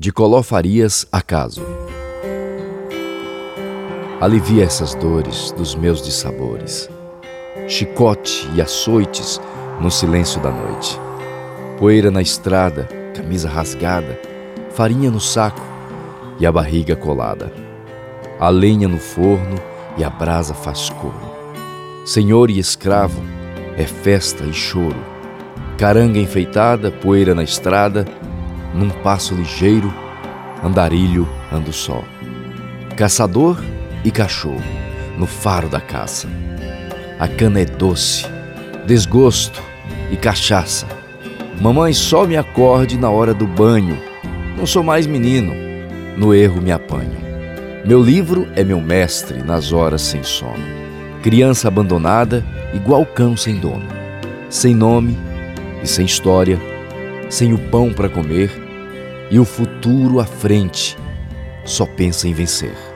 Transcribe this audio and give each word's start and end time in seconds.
De 0.00 0.10
Coló 0.10 0.42
Farias 0.42 1.06
Acaso? 1.12 1.60
Alivia 4.18 4.64
essas 4.64 4.94
dores 4.94 5.52
dos 5.52 5.74
meus 5.74 6.00
dissabores. 6.00 6.88
Chicote 7.68 8.48
e 8.54 8.62
açoites 8.62 9.38
no 9.78 9.90
silêncio 9.90 10.40
da 10.40 10.50
noite. 10.50 10.98
Poeira 11.78 12.10
na 12.10 12.22
estrada, 12.22 12.88
camisa 13.14 13.46
rasgada 13.46 14.18
Farinha 14.70 15.10
no 15.10 15.20
saco 15.20 15.60
e 16.38 16.46
a 16.46 16.50
barriga 16.50 16.96
colada. 16.96 17.52
A 18.38 18.48
lenha 18.48 18.88
no 18.88 18.98
forno 18.98 19.60
e 19.98 20.02
a 20.02 20.08
brasa 20.08 20.54
faz 20.54 20.88
coro 20.88 21.20
Senhor 22.06 22.48
e 22.48 22.58
escravo, 22.58 23.22
é 23.76 23.84
festa 23.84 24.44
e 24.44 24.52
choro. 24.54 25.04
Caranga 25.76 26.18
enfeitada, 26.18 26.90
poeira 26.90 27.34
na 27.34 27.42
estrada 27.42 28.06
num 28.74 28.88
passo 28.88 29.34
ligeiro, 29.34 29.92
andarilho 30.62 31.28
ando 31.52 31.72
só. 31.72 32.02
Caçador 32.96 33.62
e 34.04 34.10
cachorro, 34.10 34.62
no 35.18 35.26
faro 35.26 35.68
da 35.68 35.80
caça. 35.80 36.28
A 37.18 37.28
cana 37.28 37.60
é 37.60 37.64
doce, 37.64 38.26
desgosto 38.86 39.62
e 40.10 40.16
cachaça. 40.16 40.86
Mamãe 41.60 41.92
só 41.92 42.26
me 42.26 42.36
acorde 42.36 42.96
na 42.96 43.10
hora 43.10 43.34
do 43.34 43.46
banho. 43.46 43.98
Não 44.56 44.66
sou 44.66 44.82
mais 44.82 45.06
menino, 45.06 45.52
no 46.16 46.34
erro 46.34 46.60
me 46.60 46.72
apanho. 46.72 47.18
Meu 47.84 48.02
livro 48.02 48.46
é 48.56 48.64
meu 48.64 48.80
mestre 48.80 49.42
nas 49.42 49.72
horas 49.72 50.02
sem 50.02 50.22
sono. 50.22 50.64
Criança 51.22 51.68
abandonada, 51.68 52.44
igual 52.72 53.04
cão 53.04 53.36
sem 53.36 53.56
dono. 53.56 53.86
Sem 54.48 54.74
nome 54.74 55.16
e 55.82 55.86
sem 55.86 56.04
história, 56.04 56.58
sem 57.30 57.54
o 57.54 57.58
pão 57.70 57.92
para 57.92 58.08
comer 58.08 58.50
e 59.30 59.38
o 59.38 59.44
futuro 59.44 60.18
à 60.18 60.26
frente, 60.26 60.98
só 61.64 61.86
pensa 61.86 62.26
em 62.28 62.34
vencer. 62.34 62.89